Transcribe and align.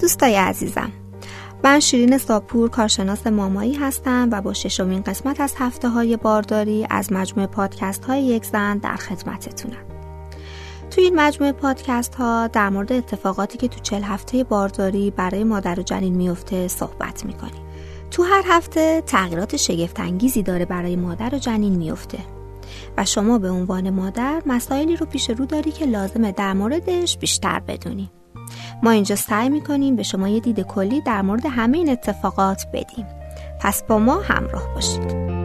دوستای 0.00 0.36
عزیزم. 0.36 0.92
من 1.64 1.80
شیرین 1.80 2.18
ساپور 2.18 2.70
کارشناس 2.70 3.26
مامایی 3.26 3.74
هستم 3.74 4.28
و 4.32 4.40
با 4.40 4.52
ششمین 4.52 5.02
قسمت 5.02 5.40
از 5.40 5.54
هفته 5.58 5.88
های 5.88 6.16
بارداری 6.16 6.86
از 6.90 7.12
مجموعه 7.12 7.46
پادکست 7.46 8.04
های 8.04 8.22
یک 8.22 8.44
زن 8.44 8.78
در 8.78 8.96
خدمتتونم. 8.96 9.84
توی 10.90 11.04
این 11.04 11.20
مجموعه 11.20 11.52
پادکست 11.52 12.14
ها 12.14 12.46
در 12.46 12.68
مورد 12.68 12.92
اتفاقاتی 12.92 13.58
که 13.58 13.68
تو 13.68 13.80
چل 13.80 14.02
هفته 14.02 14.44
بارداری 14.44 15.10
برای 15.10 15.44
مادر 15.44 15.80
و 15.80 15.82
جنین 15.82 16.14
میفته 16.14 16.68
صحبت 16.68 17.24
می‌کنیم. 17.24 17.62
تو 18.10 18.22
هر 18.22 18.42
هفته 18.46 19.02
تغییرات 19.06 19.56
شگفتانگیزی 19.56 20.42
داره 20.42 20.64
برای 20.64 20.96
مادر 20.96 21.34
و 21.34 21.38
جنین 21.38 21.76
میفته 21.76 22.18
و 22.98 23.04
شما 23.04 23.38
به 23.38 23.50
عنوان 23.50 23.90
مادر 23.90 24.42
مسائلی 24.46 24.96
رو 24.96 25.06
پیش 25.06 25.30
رو 25.30 25.46
داری 25.46 25.72
که 25.72 25.86
لازمه 25.86 26.32
در 26.32 26.52
موردش 26.52 27.18
بیشتر 27.18 27.60
بدونی. 27.60 28.10
ما 28.82 28.90
اینجا 28.90 29.16
سعی 29.16 29.48
می‌کنیم 29.48 29.96
به 29.96 30.02
شما 30.02 30.28
یه 30.28 30.40
دید 30.40 30.60
کلی 30.60 31.00
در 31.00 31.22
مورد 31.22 31.46
همه 31.46 31.78
این 31.78 31.90
اتفاقات 31.90 32.66
بدیم 32.72 33.06
پس 33.60 33.82
با 33.82 33.98
ما 33.98 34.20
همراه 34.20 34.74
باشید 34.74 35.40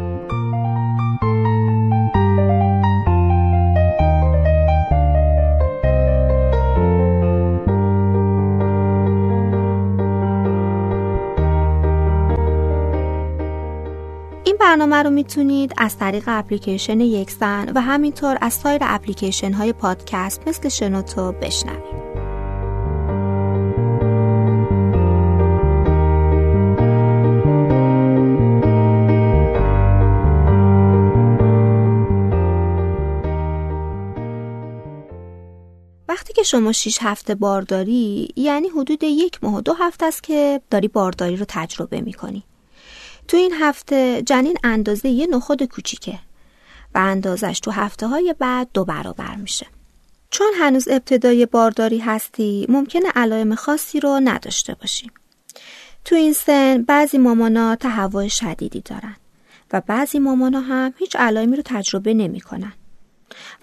برنامه 14.76 15.04
رو 15.04 15.10
می‌تونید 15.10 15.74
از 15.78 15.98
طریق 15.98 16.24
اپلیکیشن 16.28 17.00
یک 17.00 17.32
زن 17.32 17.72
و 17.76 17.82
همینطور 17.82 18.38
از 18.42 18.54
سایر 18.54 18.82
اپلیکیشن 18.84 19.54
های 19.54 19.74
پادکست 19.74 20.48
مثل 20.48 20.70
شنوتو 20.70 21.32
بشنوید. 21.32 22.05
وقتی 36.08 36.34
که 36.34 36.44
شما 36.44 36.72
6 36.72 36.98
هفته 37.02 37.36
بارداری 37.36 38.28
یعنی 38.36 38.68
حدود 38.68 39.04
یک 39.04 39.44
ماه 39.44 39.56
و 39.56 39.62
دو 39.62 39.74
هفته 39.74 40.06
است 40.06 40.24
که 40.24 40.62
داری 40.70 40.88
بارداری 40.88 41.36
رو 41.36 41.46
تجربه 41.48 42.02
می‌کنی. 42.02 42.44
تو 43.28 43.38
این 43.38 43.54
هفته 43.54 44.22
جنین 44.22 44.58
اندازه 44.64 45.10
یه 45.10 45.28
نخود 45.28 45.64
کوچیکه 45.64 46.20
و 46.96 46.98
اندازش 46.98 47.60
تو 47.60 47.72
هفته 47.72 48.08
های 48.08 48.36
بعد 48.40 48.70
دو 48.74 48.86
برابر 48.86 49.36
میشه. 49.36 49.68
چون 50.30 50.48
هنوز 50.60 50.88
ابتدای 50.88 51.46
بارداری 51.46 52.00
هستی 52.00 52.66
ممکنه 52.70 53.10
علائم 53.16 53.56
خاصی 53.56 54.00
رو 54.00 54.20
نداشته 54.24 54.74
باشی. 54.74 55.12
تو 56.06 56.16
این 56.16 56.34
سن 56.34 56.82
بعضی 56.82 57.18
مامانا 57.18 57.76
تهوع 57.76 58.28
شدیدی 58.28 58.82
دارن 58.82 59.16
و 59.74 59.82
بعضی 59.82 60.20
مامانا 60.20 60.60
هم 60.60 60.94
هیچ 60.98 61.16
علائمی 61.16 61.56
رو 61.56 61.64
تجربه 61.66 62.14
نمی‌کنن. 62.14 62.74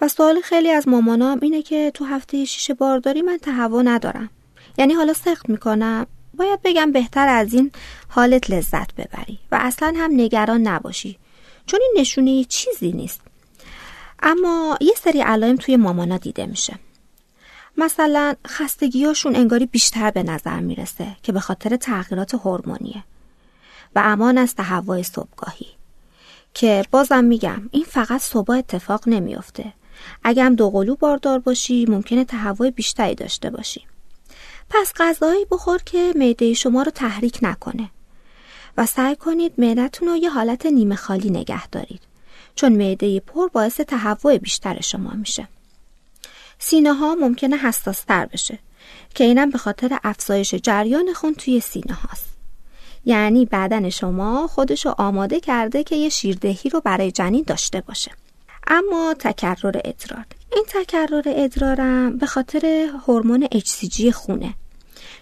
و 0.01 0.07
سوال 0.07 0.41
خیلی 0.41 0.71
از 0.71 0.87
مامانام 0.87 1.39
اینه 1.41 1.61
که 1.61 1.91
تو 1.93 2.05
هفته 2.05 2.45
شیش 2.45 2.71
بارداری 2.71 3.21
من 3.21 3.37
تهوع 3.37 3.83
ندارم. 3.83 4.29
یعنی 4.77 4.93
حالا 4.93 5.13
سخت 5.13 5.49
می‌کنم. 5.49 6.07
باید 6.33 6.59
بگم 6.63 6.91
بهتر 6.91 7.27
از 7.27 7.53
این 7.53 7.71
حالت 8.07 8.49
لذت 8.49 8.95
ببری 8.95 9.39
و 9.51 9.57
اصلا 9.61 9.93
هم 9.97 10.11
نگران 10.13 10.61
نباشی. 10.61 11.17
چون 11.65 11.79
این 11.83 11.93
نشونه 12.01 12.43
چیزی 12.43 12.91
نیست. 12.91 13.21
اما 14.23 14.77
یه 14.81 14.93
سری 15.03 15.21
علائم 15.21 15.55
توی 15.55 15.77
مامانا 15.77 16.17
دیده 16.17 16.45
میشه. 16.45 16.79
مثلا 17.77 18.35
خستگیاشون 18.47 19.35
انگاری 19.35 19.65
بیشتر 19.65 20.11
به 20.11 20.23
نظر 20.23 20.59
می‌رسه 20.59 21.07
که 21.23 21.31
به 21.31 21.39
خاطر 21.39 21.75
تغییرات 21.75 22.35
هورمونیه. 22.35 23.03
و 23.95 24.01
امان 24.05 24.37
از 24.37 24.55
تهوع 24.55 25.01
صبحگاهی. 25.01 25.67
که 26.53 26.85
بازم 26.91 27.23
میگم 27.23 27.69
این 27.71 27.83
فقط 27.83 28.21
صبح 28.21 28.51
اتفاق 28.51 29.07
نمیافته. 29.07 29.73
اگه 30.23 30.43
هم 30.43 30.55
دوقلو 30.55 30.95
باردار 30.95 31.39
باشی 31.39 31.85
ممکنه 31.85 32.25
تهوع 32.25 32.69
بیشتری 32.69 33.15
داشته 33.15 33.49
باشی. 33.49 33.81
پس 34.69 34.93
غذایی 34.95 35.45
بخور 35.51 35.81
که 35.85 36.13
معده 36.15 36.53
شما 36.53 36.81
رو 36.81 36.91
تحریک 36.91 37.39
نکنه. 37.41 37.89
و 38.77 38.85
سعی 38.85 39.15
کنید 39.15 39.53
معدتون 39.57 40.07
رو 40.07 40.15
یه 40.15 40.29
حالت 40.29 40.65
نیمه 40.65 40.95
خالی 40.95 41.29
نگه 41.29 41.67
دارید. 41.67 42.01
چون 42.55 42.71
معده 42.71 43.19
پر 43.19 43.47
باعث 43.47 43.79
تهوع 43.79 44.37
بیشتر 44.37 44.81
شما 44.81 45.11
میشه. 45.11 45.47
سینه 46.59 46.93
ها 46.93 47.15
ممکنه 47.15 47.57
حساس 47.57 48.03
تر 48.03 48.25
بشه 48.25 48.59
که 49.15 49.23
اینم 49.23 49.49
به 49.49 49.57
خاطر 49.57 49.97
افزایش 50.03 50.55
جریان 50.55 51.13
خون 51.13 51.33
توی 51.33 51.59
سینه 51.59 51.93
هاست 51.93 52.32
یعنی 53.05 53.45
بدن 53.45 53.89
شما 53.89 54.47
خودشو 54.47 54.93
آماده 54.97 55.39
کرده 55.39 55.83
که 55.83 55.95
یه 55.95 56.09
شیردهی 56.09 56.69
رو 56.69 56.81
برای 56.81 57.11
جنین 57.11 57.43
داشته 57.47 57.81
باشه. 57.81 58.11
اما 58.67 59.15
تکرر 59.19 59.81
ادرار. 59.85 60.25
این 60.51 60.65
تکرر 60.67 61.23
ادرارم 61.25 62.17
به 62.17 62.25
خاطر 62.25 62.89
هورمون 63.07 63.45
HCG 63.45 64.09
خونه. 64.09 64.53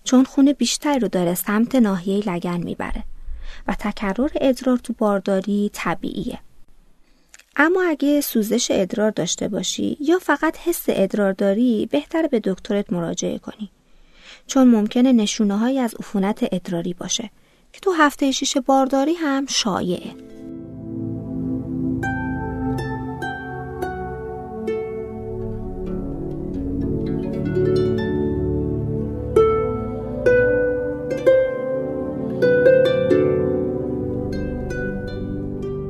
چون 0.03 0.23
خون 0.23 0.53
بیشتری 0.53 0.99
رو 0.99 1.07
داره 1.07 1.35
سمت 1.35 1.75
ناحیه 1.75 2.29
لگن 2.29 2.57
می‌بره. 2.57 3.03
و 3.67 3.75
تکرر 3.79 4.29
ادرار 4.41 4.77
تو 4.77 4.93
بارداری 4.97 5.69
طبیعیه. 5.73 6.39
اما 7.55 7.83
اگه 7.83 8.21
سوزش 8.21 8.67
ادرار 8.71 9.11
داشته 9.11 9.47
باشی 9.47 9.97
یا 9.99 10.19
فقط 10.19 10.57
حس 10.57 10.83
ادرار 10.87 11.33
داری 11.33 11.85
بهتر 11.91 12.27
به 12.27 12.39
دکترت 12.43 12.93
مراجعه 12.93 13.37
کنی. 13.37 13.69
چون 14.47 14.67
ممکنه 14.67 15.11
نشونه 15.11 15.57
های 15.57 15.79
از 15.79 15.95
عفونت 15.95 16.47
ادراری 16.51 16.93
باشه. 16.93 17.29
که 17.73 17.79
تو 17.79 17.91
هفته 17.91 18.31
شیش 18.31 18.57
بارداری 18.57 19.13
هم 19.13 19.45
شایعه. 19.45 20.15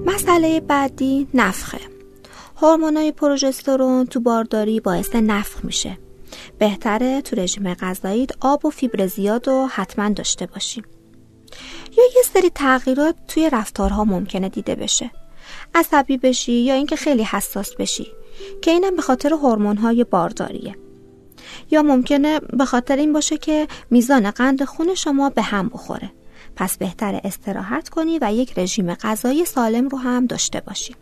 مسئله 0.06 0.60
بعدی 0.60 1.28
نفخه. 1.34 1.80
هورمونای 2.56 3.12
پروژسترون 3.12 4.06
تو 4.06 4.20
بارداری 4.20 4.80
باعث 4.80 5.16
نفخ 5.16 5.66
میشه. 5.66 5.98
بهتره 6.60 7.22
تو 7.22 7.36
رژیم 7.36 7.74
غذایی 7.74 8.28
آب 8.40 8.66
و 8.66 8.70
فیبر 8.70 9.08
زیاد 9.08 9.48
و 9.48 9.68
حتما 9.72 10.10
داشته 10.10 10.46
باشیم. 10.46 10.84
یا 11.98 12.04
یه 12.16 12.24
سری 12.34 12.50
تغییرات 12.50 13.16
توی 13.28 13.50
رفتارها 13.50 14.04
ممکنه 14.04 14.50
دیده 14.50 14.76
بشه 14.76 15.12
عصبی 15.76 16.18
بشی 16.18 16.54
یا 16.54 16.74
اینکه 16.74 16.96
خیلی 16.96 17.24
حساس 17.24 17.76
بشی 17.76 18.08
که 18.62 18.72
اینم 18.72 18.96
به 18.96 19.02
خاطر 19.02 19.34
هورمون‌های 19.34 20.04
بارداریه 20.04 20.76
یا 21.72 21.82
ممکنه 21.82 22.40
به 22.40 22.66
خاطر 22.66 22.96
این 22.96 23.14
باشه 23.14 23.38
که 23.38 23.68
میزان 23.90 24.32
قند 24.32 24.64
خون 24.64 24.96
شما 24.96 25.30
به 25.30 25.42
هم 25.42 25.70
بخوره 25.70 26.12
پس 26.56 26.78
بهتر 26.78 27.22
استراحت 27.24 27.90
کنی 27.90 28.20
و 28.22 28.34
یک 28.34 28.60
رژیم 28.60 28.94
غذایی 28.94 29.46
سالم 29.46 29.88
رو 29.88 29.98
هم 29.98 30.26
داشته 30.26 30.62
باشی. 30.62 30.96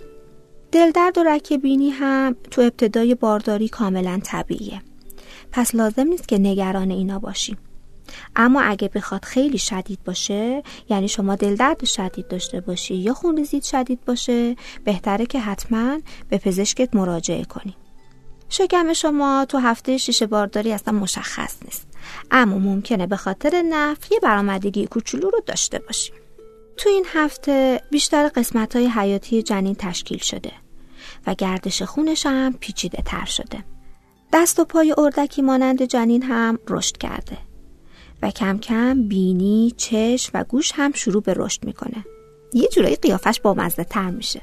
دلدرد 0.71 1.17
و 1.17 1.23
رکبینی 1.23 1.89
هم 1.89 2.35
تو 2.51 2.61
ابتدای 2.61 3.15
بارداری 3.15 3.69
کاملا 3.69 4.19
طبیعیه. 4.23 4.81
پس 5.51 5.75
لازم 5.75 6.07
نیست 6.07 6.27
که 6.27 6.37
نگران 6.37 6.91
اینا 6.91 7.19
باشی. 7.19 7.57
اما 8.35 8.61
اگه 8.61 8.87
بخواد 8.87 9.25
خیلی 9.25 9.57
شدید 9.57 9.99
باشه 10.05 10.63
یعنی 10.89 11.07
شما 11.07 11.35
دلدرد 11.35 11.85
شدید 11.85 12.27
داشته 12.27 12.61
باشی 12.61 12.95
یا 12.95 13.13
خونریزی 13.13 13.61
شدید 13.61 14.05
باشه 14.05 14.55
بهتره 14.83 15.25
که 15.25 15.39
حتما 15.39 15.99
به 16.29 16.37
پزشکت 16.37 16.95
مراجعه 16.95 17.43
کنی. 17.43 17.75
شکم 18.49 18.93
شما 18.93 19.45
تو 19.49 19.57
هفته 19.57 19.97
شیشه 19.97 20.27
بارداری 20.27 20.73
اصلا 20.73 20.99
مشخص 20.99 21.55
نیست. 21.65 21.87
اما 22.31 22.57
ممکنه 22.57 23.07
به 23.07 23.15
خاطر 23.15 23.63
نف 23.69 24.11
یه 24.11 24.19
برآمدگی 24.19 24.87
کوچولو 24.87 25.29
رو 25.29 25.41
داشته 25.45 25.79
باشیم 25.79 26.15
تو 26.77 26.89
این 26.89 27.05
هفته 27.13 27.81
بیشتر 27.91 28.27
قسمت 28.27 28.75
های 28.75 28.87
حیاتی 28.87 29.43
جنین 29.43 29.75
تشکیل 29.75 30.17
شده 30.17 30.51
و 31.27 31.33
گردش 31.33 31.81
خونش 31.81 32.25
هم 32.25 32.53
پیچیده 32.53 33.03
تر 33.05 33.25
شده. 33.25 33.63
دست 34.33 34.59
و 34.59 34.65
پای 34.65 34.93
اردکی 34.97 35.41
مانند 35.41 35.83
جنین 35.83 36.23
هم 36.23 36.59
رشد 36.67 36.97
کرده. 36.97 37.37
و 38.21 38.31
کم 38.31 38.57
کم 38.57 39.07
بینی، 39.07 39.73
چشم 39.77 40.31
و 40.33 40.43
گوش 40.43 40.71
هم 40.75 40.91
شروع 40.91 41.23
به 41.23 41.33
رشد 41.37 41.65
می‌کنه. 41.65 42.05
یه 42.53 42.67
جورایی 42.67 42.95
قیافش 42.95 43.39
با 43.41 43.53
مزه 43.53 43.83
تر 43.83 44.09
میشه. 44.09 44.41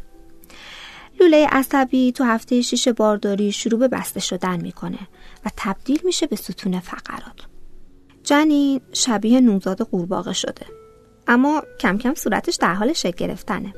لوله 1.20 1.46
عصبی 1.46 2.12
تو 2.12 2.24
هفته 2.24 2.62
شیش 2.62 2.88
بارداری 2.88 3.52
شروع 3.52 3.80
به 3.80 3.88
بسته 3.88 4.20
شدن 4.20 4.60
می‌کنه 4.60 4.98
و 5.44 5.50
تبدیل 5.56 6.00
میشه 6.04 6.26
به 6.26 6.36
ستون 6.36 6.80
فقرات. 6.80 7.40
جنین 8.24 8.80
شبیه 8.92 9.40
نوزاد 9.40 9.82
قورباغه 9.82 10.32
شده. 10.32 10.66
اما 11.26 11.62
کم 11.80 11.98
کم 11.98 12.14
صورتش 12.14 12.56
در 12.56 12.74
حال 12.74 12.92
شکل 12.92 13.26
گرفتنه. 13.26 13.74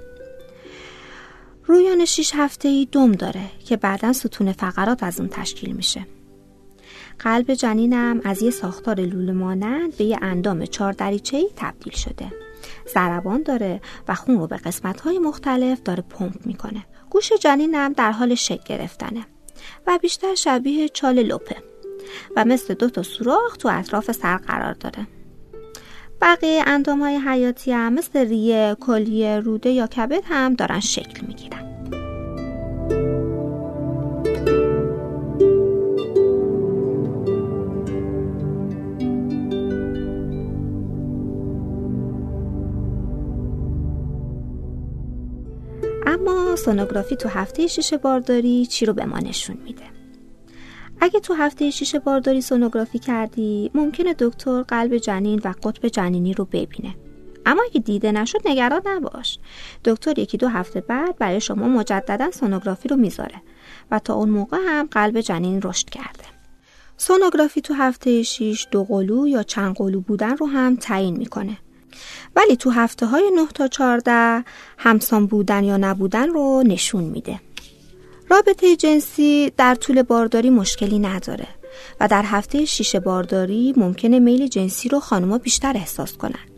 رویان 1.65 2.05
شیش 2.05 2.33
هفته 2.35 2.69
ای 2.69 2.89
دم 2.93 3.13
داره 3.13 3.51
که 3.65 3.77
بعدا 3.77 4.13
ستون 4.13 4.53
فقرات 4.53 5.03
از 5.03 5.21
اون 5.21 5.29
تشکیل 5.29 5.73
میشه. 5.73 6.07
قلب 7.19 7.55
جنینم 7.55 8.21
از 8.25 8.43
یه 8.43 8.51
ساختار 8.51 9.01
لوله 9.01 9.33
مانند 9.33 9.97
به 9.97 10.05
یه 10.05 10.19
اندام 10.23 10.65
چهار 10.65 10.93
دریچه 10.93 11.45
تبدیل 11.57 11.93
شده. 11.93 12.33
ضربان 12.95 13.43
داره 13.43 13.81
و 14.09 14.15
خون 14.15 14.39
رو 14.39 14.47
به 14.47 14.57
قسمت 14.57 15.01
های 15.01 15.19
مختلف 15.19 15.83
داره 15.83 16.05
پمپ 16.11 16.47
می‌کنه. 16.47 16.85
گوش 17.11 17.33
جنینم 17.33 17.93
در 17.93 18.13
حال 18.13 18.35
شکل 18.35 18.65
گرفتنه 18.67 19.27
و 19.87 19.99
بیشتر 20.03 20.35
شبیه 20.35 20.89
چال 20.89 21.19
لپه 21.19 21.57
و 22.37 22.45
مثل 22.45 22.75
دو 22.75 22.91
تا 22.91 23.03
سوراخ 23.03 23.57
تو 23.57 23.69
اطراف 23.73 24.13
سر 24.13 24.37
قرار 24.37 24.73
داره. 24.73 25.07
بقیه 26.21 26.63
اندام 26.67 27.01
های 27.01 27.17
حیاتی 27.17 27.73
هم 27.73 27.93
مثل 27.93 28.29
ریه، 28.29 28.77
کلیه، 28.81 29.41
روده 29.41 29.71
یا 29.71 29.87
کبد 29.87 30.23
هم 30.25 30.55
دارن 30.55 30.81
شکل 30.81 31.27
می‌گیرن. 31.27 31.68
اما 46.19 46.57
سونوگرافی 46.57 47.17
تو 47.17 47.29
هفته 47.29 47.67
شیشه 47.67 47.97
بارداری 47.97 48.67
چی 48.67 48.87
رو 48.87 48.93
به 48.93 49.05
ما 49.05 49.19
نشون 49.19 49.57
میده؟ 49.65 49.85
اگه 51.01 51.21
تو 51.21 51.35
هفته 51.35 51.71
شیشه 51.71 51.99
بارداری 51.99 52.41
سونوگرافی 52.41 52.99
کردی 52.99 53.71
ممکنه 53.75 54.15
دکتر 54.19 54.63
قلب 54.63 54.97
جنین 54.97 55.41
و 55.45 55.53
قطب 55.63 55.89
جنینی 55.89 56.35
رو 56.35 56.45
ببینه. 56.45 56.95
اما 57.47 57.63
اگه 57.71 57.81
دیده 57.81 58.13
نشد 58.13 58.41
نگران 58.45 58.83
نباش. 58.87 59.39
دکتر 59.85 60.19
یکی 60.19 60.37
دو 60.37 60.49
هفته 60.49 60.81
بعد 60.81 61.19
برای 61.19 61.41
شما 61.41 61.69
مجددا 61.69 62.31
سونوگرافی 62.31 62.89
رو 62.89 62.97
می‌ذاره 62.97 63.43
و 63.91 63.99
تا 63.99 64.15
اون 64.15 64.29
موقع 64.29 64.59
هم 64.67 64.89
قلب 64.91 65.21
جنین 65.21 65.63
رشد 65.63 65.91
کرده. 65.91 66.25
سونوگرافی 66.97 67.61
تو 67.61 67.75
هفته 67.75 68.23
6 68.23 68.67
دو 68.71 68.85
قلو 68.85 69.27
یا 69.27 69.43
چند 69.43 69.75
قلو 69.75 70.01
بودن 70.01 70.37
رو 70.37 70.47
هم 70.47 70.77
تعیین 70.77 71.17
می‌کنه. 71.17 71.59
ولی 72.37 72.57
تو 72.57 72.71
هفته 72.71 73.07
های 73.07 73.31
9 73.35 73.47
تا 73.55 73.69
14 73.69 74.45
همسان 74.79 75.27
بودن 75.27 75.65
یا 75.65 75.77
نبودن 75.77 76.29
رو 76.29 76.63
نشون 76.67 77.05
میده. 77.05 77.41
رابطه 78.31 78.77
جنسی 78.77 79.53
در 79.57 79.75
طول 79.75 80.03
بارداری 80.03 80.51
مشکلی 80.51 80.99
نداره 80.99 81.49
و 82.01 82.09
در 82.09 82.23
هفته 82.23 82.65
شیش 82.65 82.97
بارداری 82.97 83.75
ممکنه 83.77 84.19
میل 84.19 84.47
جنسی 84.47 84.89
رو 84.89 85.01
خانوما 85.01 85.39
بیشتر 85.39 85.77
احساس 85.77 86.17
کنن. 86.17 86.49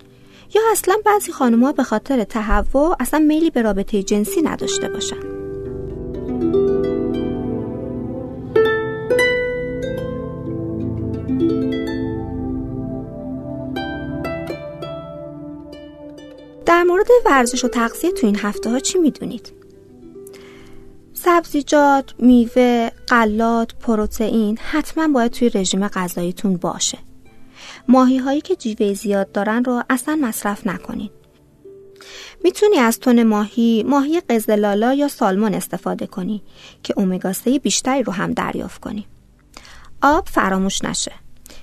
یا 0.55 0.63
اصلا 0.73 0.97
بعضی 1.07 1.33
خانوما 1.33 1.73
به 1.73 1.83
خاطر 1.83 2.25
تهوع 2.25 2.97
اصلا 3.01 3.21
میلی 3.21 3.51
به 3.51 3.63
رابطه 3.63 4.03
جنسی 4.03 4.43
نداشته 4.43 4.89
باشن. 4.89 5.40
ورزش 17.31 17.65
و 17.65 17.69
تغذیه 17.69 18.13
تو 18.13 18.27
این 18.27 18.39
هفته 18.39 18.71
ها 18.71 18.79
چی 18.79 18.99
می‌دونید؟ 18.99 19.53
سبزیجات، 21.13 22.15
میوه، 22.19 22.91
غلات، 23.09 23.75
پروتئین 23.75 24.59
حتما 24.59 25.09
باید 25.09 25.33
توی 25.33 25.49
رژیم 25.49 25.89
غذاییتون 25.89 26.57
باشه. 26.57 26.99
ماهی 27.89 28.19
هایی 28.19 28.41
که 28.41 28.57
جیوه 28.57 28.93
زیاد 28.93 29.33
دارن 29.33 29.65
رو 29.65 29.83
اصلا 29.91 30.19
مصرف 30.23 30.67
نکنید. 30.67 31.11
می‌تونی 32.45 32.77
از 32.77 33.01
تن 33.01 33.23
ماهی، 33.23 33.83
ماهی 33.83 34.21
قزلالا 34.21 34.95
یا 34.95 35.09
سالمون 35.09 35.55
استفاده 35.55 36.07
کنی 36.07 36.43
که 36.83 36.95
اومگا 36.97 37.33
3 37.33 37.59
بیشتری 37.59 38.03
رو 38.03 38.13
هم 38.13 38.33
دریافت 38.33 38.81
کنی. 38.81 39.07
آب 40.03 40.29
فراموش 40.29 40.85
نشه. 40.85 41.13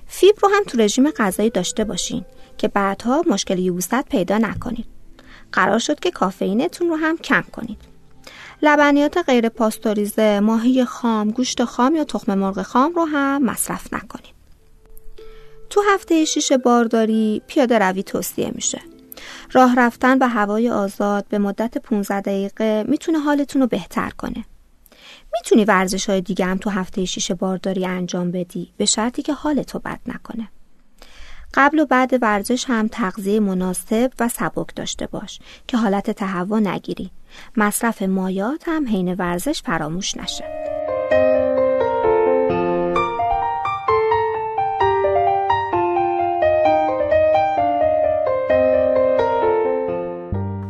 فیبر 0.07 0.39
رو 0.41 0.49
هم 0.55 0.63
تو 0.67 0.77
رژیم 0.77 1.11
غذایی 1.11 1.49
داشته 1.49 1.83
باشین 1.83 2.25
که 2.57 2.67
بعدها 2.67 3.23
مشکل 3.29 3.59
یوست 3.59 4.01
پیدا 4.01 4.37
نکنید. 4.37 4.96
قرار 5.51 5.79
شد 5.79 5.99
که 5.99 6.11
کافئینتون 6.11 6.89
رو 6.89 6.95
هم 6.95 7.17
کم 7.17 7.43
کنید. 7.51 7.77
لبنیات 8.61 9.17
غیر 9.17 9.49
پاستوریزه، 9.49 10.39
ماهی 10.39 10.85
خام، 10.85 11.31
گوشت 11.31 11.63
خام 11.63 11.95
یا 11.95 12.03
تخم 12.03 12.35
مرغ 12.35 12.61
خام 12.61 12.93
رو 12.93 13.05
هم 13.05 13.43
مصرف 13.43 13.93
نکنید. 13.93 14.37
تو 15.69 15.81
هفته 15.93 16.25
شیش 16.25 16.51
بارداری 16.51 17.41
پیاده 17.47 17.79
روی 17.79 18.03
توصیه 18.03 18.51
میشه. 18.55 18.81
راه 19.51 19.75
رفتن 19.75 20.19
به 20.19 20.27
هوای 20.27 20.69
آزاد 20.69 21.25
به 21.29 21.37
مدت 21.37 21.77
15 21.77 22.21
دقیقه 22.21 22.85
می‌تونه 22.87 23.19
حالتون 23.19 23.61
رو 23.61 23.67
بهتر 23.67 24.09
کنه. 24.09 24.45
می‌تونی 25.33 25.65
ورزش 25.65 26.09
های 26.09 26.21
دیگه 26.21 26.45
هم 26.45 26.57
تو 26.57 26.69
هفته 26.69 27.05
شیش 27.05 27.31
بارداری 27.31 27.85
انجام 27.85 28.31
بدی 28.31 28.73
به 28.77 28.85
شرطی 28.85 29.21
که 29.21 29.33
حالتو 29.33 29.79
بد 29.79 29.99
نکنه. 30.05 30.49
قبل 31.53 31.79
و 31.79 31.85
بعد 31.85 32.23
ورزش 32.23 32.65
هم 32.67 32.87
تغذیه 32.87 33.39
مناسب 33.39 34.11
و 34.19 34.27
سبک 34.29 34.75
داشته 34.75 35.07
باش 35.07 35.39
که 35.67 35.77
حالت 35.77 36.11
تهوع 36.11 36.59
نگیری. 36.59 37.11
مصرف 37.57 38.01
مایات 38.01 38.63
هم 38.67 38.87
حین 38.87 39.13
ورزش 39.13 39.61
فراموش 39.61 40.17
نشه. 40.17 40.76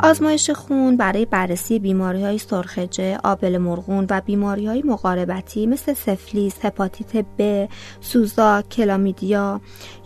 آزمایش 0.04 0.50
خون 0.50 0.98
برای 0.98 1.26
بررسی 1.26 1.80
بیماری 1.80 2.24
های 2.24 2.38
سرخجه، 2.38 3.18
آبل 3.24 3.58
مرغون 3.58 4.08
و 4.10 4.22
بیماری 4.26 4.68
های 4.68 4.84
مقاربتی 4.86 5.68
مثل 5.68 5.94
سفلیس، 5.94 6.56
هپاتیت 6.62 7.26
ب، 7.40 7.68
سوزا، 8.02 8.62
کلامیدیا 8.62 9.62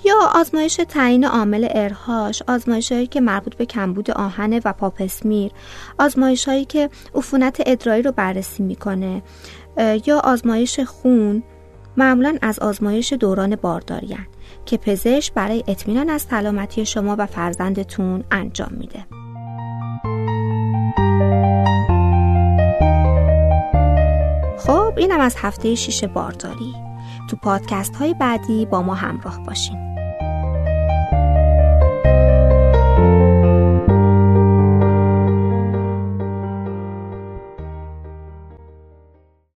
یا 0.06 0.16
آزمایش 0.36 0.80
تعیین 0.90 1.26
عامل 1.26 1.68
ارهاش، 1.72 2.44
آزمایش 2.48 2.92
هایی 2.92 3.08
که 3.08 3.22
مربوط 3.22 3.56
به 3.56 3.66
کمبود 3.66 4.12
آهن 4.12 4.62
و 4.66 4.74
پاپسمیر، 4.74 5.52
آزمایش 6.00 6.48
هایی 6.48 6.66
که 6.66 6.90
عفونت 7.16 7.62
ادرایی 7.66 8.04
رو 8.04 8.12
بررسی 8.12 8.64
می‌کنه 8.64 9.24
یا 10.06 10.20
آزمایش 10.20 10.80
خون 10.80 11.44
معمولا 11.98 12.38
از 12.42 12.60
آزمایش 12.60 13.14
دوران 13.14 13.56
بارداریان 13.56 14.28
که 14.66 14.78
پزشک 14.78 15.34
برای 15.34 15.64
اطمینان 15.68 16.10
از 16.10 16.22
سلامتی 16.22 16.86
شما 16.86 17.16
و 17.20 17.26
فرزندتون 17.26 18.24
انجام 18.32 18.72
میده. 18.72 19.21
خب 24.92 24.98
اینم 24.98 25.20
از 25.20 25.36
هفته 25.40 25.76
شیش 25.76 26.04
بارداری. 26.04 26.74
تو 27.30 27.36
پادکست 27.36 27.96
های 27.96 28.14
بعدی 28.14 28.66
با 28.66 28.82
ما 28.82 28.94
همراه 28.94 29.44
باشین. 29.44 29.91